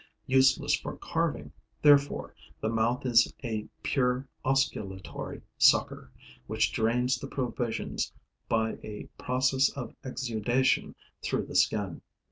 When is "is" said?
3.05-3.31